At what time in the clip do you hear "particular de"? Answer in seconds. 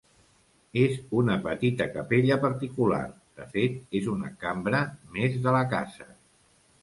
2.45-3.47